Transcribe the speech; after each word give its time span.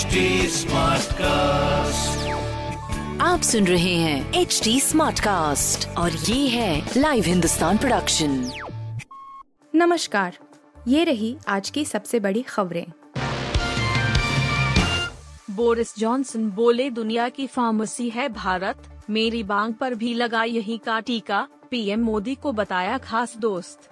HD 0.00 0.06
cast 1.12 2.28
आप 3.20 3.40
सुन 3.40 3.66
रहे 3.66 3.94
हैं 3.94 4.34
एच 4.34 4.60
डी 4.64 4.80
स्मार्ट 4.80 5.20
कास्ट 5.20 5.88
और 5.88 6.12
ये 6.12 6.48
है 6.48 6.90
लाइव 6.96 7.24
हिंदुस्तान 7.24 7.78
प्रोडक्शन 7.78 8.52
नमस्कार 9.74 10.38
ये 10.88 11.04
रही 11.04 11.36
आज 11.48 11.70
की 11.70 11.84
सबसे 11.84 12.20
बड़ी 12.20 12.42
खबरें। 12.42 12.86
बोरिस 15.50 15.98
जॉनसन 15.98 16.50
बोले 16.50 16.90
दुनिया 16.90 17.28
की 17.28 17.46
फार्मेसी 17.46 18.08
है 18.08 18.28
भारत। 18.28 19.04
मेरी 19.10 19.42
बांग 19.42 19.74
पर 19.74 19.94
भी 19.94 20.14
लगा 20.14 20.44
यही 20.44 20.78
का 20.78 21.00
टीका 21.00 21.48
पीएम 21.70 22.00
मोदी 22.00 22.34
को 22.34 22.52
बताया 22.52 22.98
खास 22.98 23.36
दोस्त। 23.36 23.89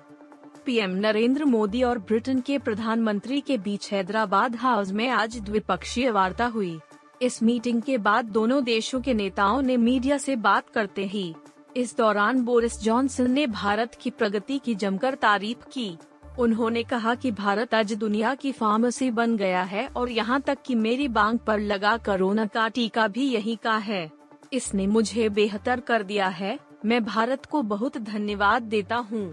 पीएम 0.68 0.90
नरेंद्र 0.90 1.44
मोदी 1.44 1.82
और 1.82 1.98
ब्रिटेन 1.98 2.40
के 2.40 2.58
प्रधानमंत्री 2.58 3.40
के 3.40 3.56
बीच 3.58 3.90
हैदराबाद 3.92 4.56
हाउस 4.56 4.90
में 4.92 5.08
आज 5.08 5.38
द्विपक्षीय 5.40 6.10
वार्ता 6.10 6.46
हुई। 6.46 6.78
इस 7.22 7.42
मीटिंग 7.42 7.80
के 7.82 7.96
बाद 7.98 8.24
दोनों 8.24 8.62
देशों 8.64 9.00
के 9.00 9.14
नेताओं 9.14 9.62
ने 9.62 9.76
मीडिया 9.76 10.18
से 10.18 10.36
बात 10.36 10.68
करते 10.68 11.04
ही, 11.04 11.34
इस 11.76 11.96
दौरान 11.96 12.42
बोरिस 12.42 12.78
जॉनसन 12.80 13.30
ने 13.30 13.46
भारत 13.46 13.94
की 13.94 14.10
प्रगति 14.10 14.58
की 14.58 14.74
जमकर 14.74 15.14
तारीफ़ 15.14 15.64
की। 15.72 15.96
उन्होंने 16.38 16.82
कहा 16.82 17.14
कि 17.14 17.30
भारत 17.30 17.74
आज 17.74 17.94
दुनिया 17.94 18.34
की 18.34 18.52
फार्मेसी 18.52 19.10
बन 19.12 19.36
गया 19.36 19.62
है 19.62 19.88
और 19.88 20.10
यहाँ 20.10 20.40
तक 20.40 20.62
कि 20.66 20.74
मेरी 20.74 21.08
बांग 21.08 21.38
पर 21.38 21.60
लगा 21.62 21.96
कोरोना 21.96 22.46
का 22.46 22.68
टीका 22.68 23.08
भी 23.08 23.30
यही 23.30 23.56
का 23.56 23.76
है। 23.80 24.10
इसने 24.52 24.86
मुझे 24.86 25.28
बेहतर 25.30 25.80
कर 25.80 26.02
दिया 26.02 26.28
है। 26.28 26.58
मैं 26.84 27.04
भारत 27.04 27.46
को 27.46 27.62
बहुत 27.66 27.98
धन्यवाद 28.04 28.62
देता 28.62 28.96
हूँ। 28.96 29.28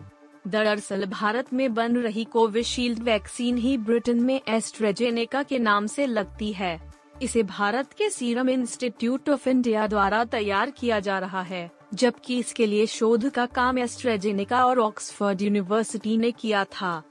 दरअसल, 0.47 1.05
भारत 1.05 1.53
में 1.53 1.73
बन 1.73 1.97
रही 1.97 2.23
कोविशील्ड 2.23 2.99
वैक्सीन 2.99 3.57
ही 3.57 3.77
ब्रिटेन 3.77 4.23
में 4.23 4.41
एस्ट्रेजेनेका 4.47 5.43
के 5.43 5.59
नाम 5.59 5.87
से 5.87 6.05
लगती 6.05 6.53
है। 6.53 6.93
इसे 7.21 7.43
भारत 7.43 7.93
के 7.93 8.09
सीरम 8.09 8.49
इंस्टीट्यूट 8.49 9.29
ऑफ़ 9.29 9.49
इंडिया 9.49 9.87
द्वारा 9.87 10.25
तैयार 10.25 10.69
किया 10.69 10.99
जा 10.99 11.19
रहा 11.19 11.41
है, 11.41 11.71
जबकि 11.93 12.37
इसके 12.37 12.65
लिए 12.65 12.85
शोध 12.85 13.29
का 13.29 13.45
काम 13.45 13.79
एस्ट्रेजेनेका 13.79 14.65
और 14.65 14.79
ऑक्सफोर्ड 14.79 15.41
यूनिवर्सिटी 15.41 16.17
ने 16.17 16.31
किया 16.31 16.63
था। 16.63 17.03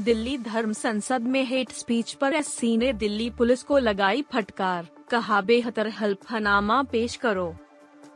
दिल्ली 0.00 0.38
धर्म 0.38 0.72
संसद 0.72 1.22
में 1.22 1.44
हेट 1.44 1.70
स्पीच 1.70 2.12
पर 2.12 2.32
एससी 2.32 2.76
ने 2.76 2.92
दिल्ली 2.92 3.30
पुलिस 3.30 3.62
को 3.62 3.78
लगाई 3.78 4.24
फटकार, 4.32 4.88
कहा, 5.10 5.40
बेहतर 5.40 5.88
हल्फनामा 5.88 6.82
पेश 6.82 7.16
करो। 7.16 7.56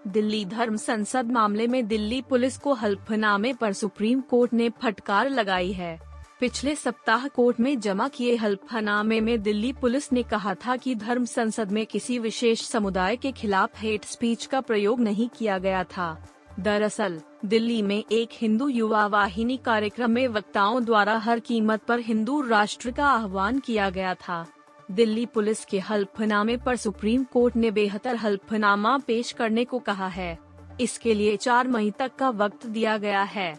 दिल्ली 0.06 0.44
धर्म 0.44 0.76
संसद 0.76 1.32
मामले 1.32 1.66
में 1.66 1.86
दिल्ली 1.86 2.22
पुलिस 2.22 2.58
को 2.58 2.74
हल्फनामे 2.74 3.52
पर 3.52 3.72
सुप्रीम 3.72 4.20
कोर्ट 4.20 4.52
ने 4.52 4.70
फटकार 4.70 5.30
लगाई 5.30 5.72
है। 5.72 6.00
पिछले 6.40 6.74
सप्ताह 6.74 7.28
कोर्ट 7.28 7.60
में 7.60 7.80
जमा 7.80 8.08
किए 8.08 8.36
हल्फनामे 8.36 9.20
में 9.20 9.42
दिल्ली 9.42 9.72
पुलिस 9.72 10.12
ने 10.12 10.22
कहा 10.22 10.54
था 10.54 10.76
कि 10.76 10.94
धर्म 10.94 11.24
संसद 11.24 11.72
में 11.72 11.86
किसी 11.86 12.18
विशेष 12.18 12.62
समुदाय 12.62 13.16
के 13.16 13.32
खिलाफ 13.32 13.70
हेट 13.80 14.04
स्पीच 14.04 14.46
का 14.46 14.60
प्रयोग 14.60 15.00
नहीं 15.00 15.28
किया 15.28 15.58
गया 15.58 15.84
था। 15.84 16.28
दरअसल, 16.60 17.20
दिल्ली 17.44 17.82
में 17.82 18.04
एक 18.12 18.28
हिंदू 18.32 18.68
युवा 18.68 19.06
वाहिनी 19.06 19.56
कार्यक्रम 19.56 20.10
में 20.10 20.28
वक्ताओं 20.28 20.84
द्वारा 20.84 21.18
हर 21.18 21.40
कीमत 21.40 21.82
पर 21.82 22.00
हिंदू 22.00 22.40
राष्ट्र 22.40 22.90
का 22.90 23.06
आह्वान 23.06 23.58
किया 23.58 23.90
गया 23.90 24.14
था। 24.14 24.46
दिल्ली 24.90 25.26
पुलिस 25.26 25.64
के 25.64 25.78
हल्फनामे 25.78 26.56
पर 26.56 26.76
सुप्रीम 26.76 27.24
कोर्ट 27.24 27.56
ने 27.56 27.70
बेहतर 27.70 28.16
हल्फनामा 28.16 28.98
पेश 28.98 29.32
करने 29.32 29.64
को 29.64 29.78
कहा 29.78 30.08
है। 30.08 30.38
इसके 30.80 31.14
लिए 31.14 31.36
चार 31.36 31.68
मई 31.68 31.90
तक 31.90 32.14
का 32.18 32.30
वक्त 32.30 32.66
दिया 32.66 32.96
गया 32.98 33.22
है। 33.22 33.58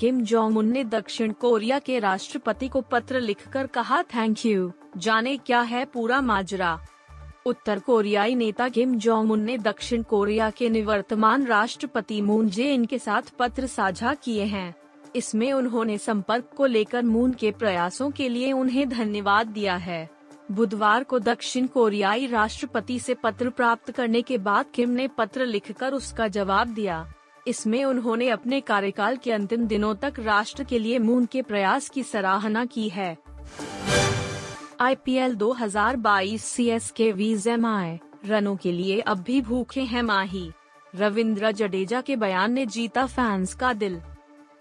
किम 0.00 0.20
जोंग 0.22 0.58
उन 0.58 0.66
ने 0.66 0.84
दक्षिण 0.84 1.32
कोरिया 1.32 1.78
के 1.78 1.98
राष्ट्रपति 1.98 2.68
को 2.68 2.80
पत्र 2.80 3.20
लिखकर 3.20 3.66
कहा, 3.66 4.02
थैंक 4.02 4.46
यू। 4.46 4.72
जाने 4.96 5.36
क्या 5.36 5.60
है 5.60 5.84
पूरा 5.84 6.20
माजरा? 6.20 6.78
उत्तर 7.46 7.78
कोरियाई 7.78 8.34
नेता 8.34 8.68
किम 8.68 8.94
जोंग 8.94 9.32
उन 9.32 9.40
ने 9.40 9.58
दक्षिण 9.58 10.02
कोरिया 10.02 10.50
के 10.50 10.68
निवर्तमान 10.68 11.46
राष्ट्रपति 11.46 12.20
मून 12.20 12.48
जे 12.48 12.74
इनके 12.74 12.98
साथ 12.98 13.22
पत्र 13.38 13.66
साझा 13.66 14.14
किए 14.14 14.44
हैं। 14.44 14.74
इसमें 15.16 15.52
उन्होंने 15.52 15.98
संपर्क 15.98 16.50
को 16.56 16.66
लेकर 16.66 17.02
मून 17.02 17.32
के 17.32 17.50
प्रयासों 17.50 18.10
के 18.10 18.28
लिए 18.28 18.52
उन्हें 18.52 18.88
धन्यवाद 18.88 19.46
दिया 19.46 19.76
है। 19.76 20.08
बुधवार 20.52 21.04
को 21.04 21.18
दक्षिण 21.18 21.66
कोरियाई 21.66 22.26
राष्ट्रपति 22.26 22.98
से 22.98 23.14
पत्र 23.14 23.50
प्राप्त 23.50 23.90
करने 23.90 24.22
के 24.22 24.38
बाद 24.38 24.66
किम 24.74 24.90
ने 24.90 25.08
पत्र 25.08 25.46
लिखकर 25.46 25.92
उसका 25.92 26.28
जवाब 26.28 26.68
दिया। 26.68 27.12
इसमें 27.46 27.84
उन्होंने 27.84 28.28
अपने 28.28 28.60
कार्यकाल 28.60 29.16
के 29.16 29.32
अंतिम 29.32 29.66
दिनों 29.66 29.94
तक 29.94 30.14
राष्ट्र 30.18 30.64
के 30.64 30.78
लिए 30.78 30.98
मून 30.98 31.26
के 31.26 31.42
प्रयास 31.42 31.88
की 31.88 32.02
सराहना 32.02 32.64
की 32.64 32.88
है। 32.88 33.16
आईपीएल 34.80 35.34
2022 35.34 36.44
सीएसके 36.44 37.12
वीजेमाए 37.12 38.00
रनों 38.26 38.56
के 38.56 38.72
लिए 38.72 39.00
अब 39.00 39.18
भी 39.18 39.40
भूखे 39.40 39.80
हैं 39.80 40.02
माही। 40.02 40.50
रविंद्र 40.94 41.50
जडेजा 41.52 42.00
के 42.00 42.16
बयान 42.16 42.52
ने 42.52 42.66
जीता 42.66 43.06
फैंस 43.06 43.54
का 43.54 43.72
दिल। 43.72 44.00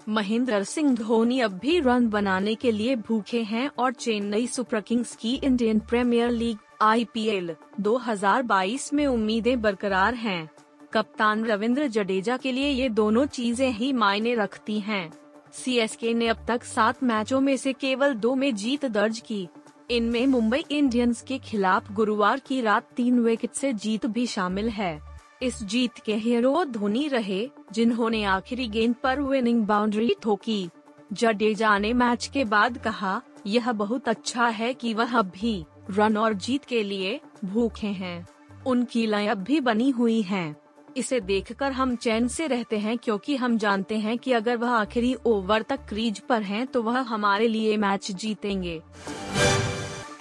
महेंद्र 0.10 0.64
सिंह 0.64 0.96
धोनी 0.96 1.40
अब 1.40 1.52
भी 1.52 1.80
रन 1.80 2.08
बनाने 2.08 2.56
के 2.56 2.72
लिए 2.72 2.96
भूखे 2.96 3.42
हैं 3.44 3.70
और 3.78 3.94
चेन्नई 3.94 4.48
सुपर 4.48 4.82
किंग्स 4.82 5.16
की 5.16 5.34
इंडियन 5.36 5.80
प्रीमियर 5.80 6.30
लीग, 6.30 6.58
आईपीएल 6.82 7.56
2022 7.80 8.94
में 8.94 9.08
उम्मीदें 9.08 9.62
बरकरार 9.62 10.14
हैं। 10.14 10.50
कप्तान 10.94 11.46
रविंद्र 11.46 11.88
जडेजा 11.88 12.38
के 12.38 12.52
लिए 12.52 12.70
ये 12.70 12.90
दोनों 12.90 13.26
चीज़ें 13.26 13.72
ही 13.72 13.94
मायने 13.94 14.36
रखती 14.36 14.80
हैं। 14.80 15.12
सीएसके 15.54 16.14
ने 16.14 16.28
अब 16.28 16.46
तक 16.48 16.64
सात 16.64 17.04
मैचों 17.04 17.42
में 17.42 17.58
से 17.58 17.74
केवल 17.74 18.14
दो 18.14 18.36
में 18.36 18.56
जीत 18.56 18.86
दर्ज 18.86 19.20
की। 19.20 19.48
इनमें 19.92 20.28
मुंबई 20.28 20.64
इंडियंस 20.72 21.22
के 21.22 21.38
खिलाफ 21.38 21.92
गुरुवार 21.92 22.40
की 22.40 22.62
रात 22.62 22.90
तीन 22.96 23.20
विकेट 23.20 23.52
से 23.52 23.74
जीत 23.74 24.06
भी 24.06 24.28
शामिल 24.28 24.70
है। 24.70 25.15
इस 25.41 25.63
जीत 25.63 25.97
के 25.97 26.16
हीरो 26.16 26.63
धोनी 26.63 27.07
रहे, 27.07 27.47
जिन्होंने 27.73 28.23
आखिरी 28.23 28.68
गेंद 28.68 28.96
पर 29.03 29.19
विनिंग 29.22 29.63
बाउंड्री 29.63 30.16
ठोकी। 30.22 30.69
जडेजा 31.13 31.78
ने 31.78 31.94
मैच 31.94 32.28
के 32.34 32.44
बाद 32.44 32.78
कहा, 32.78 33.22
यह 33.47 33.72
बहुत 33.72 34.09
अच्छा 34.09 34.47
है 34.47 34.74
कि 34.74 34.94
वह 34.94 35.18
अब 35.18 35.31
भी 35.35 35.66
रन 35.91 36.18
और 36.18 36.34
जीत 36.34 36.66
के 36.66 36.84
लिए 36.84 37.19
भूखे 37.45 37.88
हैं। 37.88 38.28
उनकी 38.68 39.06
लय 39.07 39.28
अब 39.28 39.38
भी 39.38 39.59
बनी 39.59 39.90
हुई 39.90 40.22
है। 40.22 40.56
इसे 40.97 41.19
देखकर 41.19 41.72
हम 41.72 41.95
चैन 41.95 42.28
से 42.28 42.47
रहते 42.47 42.78
हैं 42.78 42.97
क्योंकि 42.97 43.35
हम 43.35 43.57
जानते 43.57 43.97
हैं 43.97 44.18
कि 44.18 44.31
अगर 44.31 44.57
वह 44.57 44.72
आखिरी 44.72 45.16
ओवर 45.25 45.62
तक 45.62 45.85
क्रीज 45.90 46.19
पर 46.19 46.41
हैं 46.41 46.66
तो 46.68 46.84
वह 46.84 47.00
हमारे 47.00 47.47
लिए 47.47 47.78
मैच 47.78 48.12
जीतेंगे। 48.12 48.81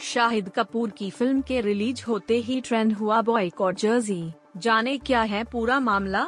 शाहिद 0.01 0.49
कपूर 0.49 0.91
की 0.91 1.11
फ़िल्म 1.11 1.41
के 1.41 1.61
रिलीज़ 1.61 2.05
होते 2.09 2.39
ही 2.39 2.61
ट्रेंड 2.61 2.93
हुआ 2.93 3.21
बॉयकॉट 3.23 3.75
जर्सी 3.75 4.33
जाने 4.55 4.97
क्या 4.99 5.23
है 5.23 5.43
पूरा 5.45 5.79
मामला? 5.81 6.27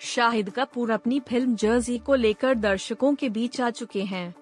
शाहिद 0.00 0.50
कपूर 0.50 0.90
अपनी 0.90 1.18
फ़िल्म 1.20 1.54
जर्जी 1.54 1.98
को 1.98 2.14
लेकर 2.14 2.54
दर्शकों 2.54 3.14
के 3.14 3.28
बीच 3.28 3.60
आ 3.60 3.70
चुके 3.70 4.02
हैं। 4.02 4.34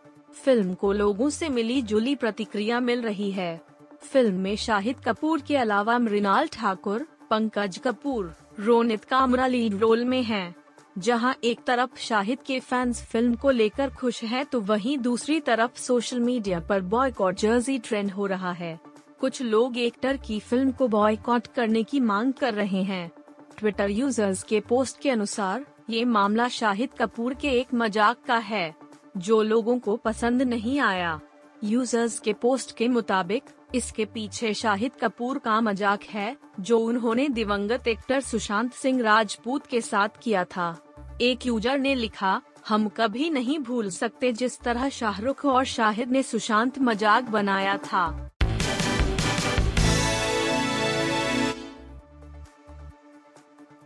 फ़िल्म 0.44 0.74
को 0.74 0.92
लोगों 0.92 1.30
से 1.30 1.48
मिली 1.48 1.80
जुली 1.82 2.14
प्रतिक्रिया 2.14 2.80
मिल 2.80 3.02
रही 3.02 3.30
है। 3.30 3.60
फ़िल्म 4.02 4.34
में 4.34 4.56
शाहिद 4.56 5.00
कपूर 5.04 5.40
के 5.40 5.56
अलावा 5.56 5.98
मृणाल 5.98 6.48
ठाकुर, 6.48 7.06
पंकज 7.30 7.78
कपूर, 7.78 8.32
रोनित 8.60 9.04
कामरा 9.04 9.46
लीड 9.46 9.74
रोल 9.74 10.04
में 10.04 10.22
हैं। 10.22 10.54
जहाँ 10.98 11.34
एक 11.44 11.60
तरफ़ 11.66 11.98
शाहिद 11.98 12.38
के 12.46 12.60
फैंस 12.60 13.02
फ़िल्म 13.02 13.34
को 13.34 13.50
लेकर 13.50 13.90
खुश 13.90 14.22
हैं 14.24 14.44
तो 14.46 14.60
वहीं 14.60 14.96
दूसरी 14.98 15.40
तरफ़ 15.40 15.78
सोशल 15.78 16.20
मीडिया 16.20 16.60
पर 16.60 16.80
बॉयकॉट 16.80 17.34
जर्सी 17.34 17.78
ट्रेंड 17.78 18.10
हो 18.10 18.26
रहा 18.26 18.52
है। 18.52 18.78
कुछ 19.20 19.40
लोग 19.42 19.76
एक्टर 19.78 20.16
की 20.16 20.38
फ़िल्म 20.40 20.70
को 20.70 20.88
बॉयकॉट 20.88 21.46
करने 21.46 21.82
की 21.82 22.00
मांग 22.00 22.32
कर 22.32 22.54
रहे 22.54 22.82
हैं। 22.82 23.10
ट्विटर 23.58 23.90
यूज़र्स 23.90 24.42
के 24.42 24.60
पोस्ट 24.60 25.00
के 25.00 25.10
अनुसार, 25.10 25.64
ये 25.90 26.04
मामला 26.04 26.48
शाहिद 26.48 26.90
कपूर 26.98 27.34
के 27.34 27.48
एक 27.50 27.74
मज़ाक 27.74 28.22
का 28.26 28.36
है, 28.36 28.74
जो 29.16 29.42
लोगों 29.42 29.78
को 29.78 29.96
पसंद 29.96 30.42
नहीं 30.42 30.78
आया। 30.80 31.20
यूज़र्स 31.64 32.18
के 32.18 32.32
पोस्ट 32.32 32.76
के 32.76 32.88
मुताबिक, 32.88 33.42
इसके 33.74 34.04
पीछे 34.04 34.54
शाहिद 34.54 34.92
कपूर 35.00 35.38
का 35.38 35.60
मज़ाक 35.60 36.02
है, 36.02 36.36
जो 36.60 36.78
उन्होंने 36.78 37.28
दिवंगत 37.28 37.88
एक्टर 37.88 38.20
सुशांत 38.20 38.72
सिंह 38.72 39.02
राजपूत 39.02 39.66
के 39.66 39.80
साथ 39.80 40.08
किया 40.22 40.44
था। 40.44 40.76
एक 41.20 41.46
यूज़र 41.46 41.78
ने 41.78 41.94
लिखा, 41.94 42.40
हम 42.68 42.88
कभी 42.88 43.30
नहीं 43.30 43.58
भूल 43.58 43.90
सकते 43.90 44.32
जिस 44.32 44.60
तरह 44.60 44.88
शाहरुख 44.88 45.44
और 45.44 45.64
शाहिद 45.64 46.10
ने 46.10 46.22
सुशांत 46.22 46.78
मज़ाक 46.78 47.24
बनाया 47.24 47.76
था। 47.76 48.29